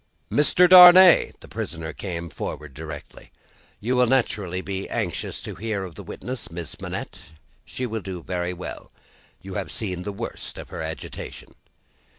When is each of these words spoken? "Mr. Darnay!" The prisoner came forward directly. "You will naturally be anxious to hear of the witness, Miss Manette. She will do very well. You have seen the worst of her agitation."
"Mr. 0.31 0.67
Darnay!" 0.67 1.31
The 1.41 1.47
prisoner 1.47 1.93
came 1.93 2.31
forward 2.31 2.73
directly. 2.73 3.31
"You 3.79 3.95
will 3.95 4.07
naturally 4.07 4.59
be 4.61 4.89
anxious 4.89 5.39
to 5.41 5.53
hear 5.53 5.83
of 5.83 5.93
the 5.93 6.01
witness, 6.01 6.49
Miss 6.49 6.79
Manette. 6.81 7.21
She 7.65 7.85
will 7.85 8.01
do 8.01 8.23
very 8.23 8.51
well. 8.51 8.91
You 9.43 9.53
have 9.53 9.71
seen 9.71 10.01
the 10.01 10.11
worst 10.11 10.57
of 10.57 10.69
her 10.69 10.81
agitation." 10.81 11.53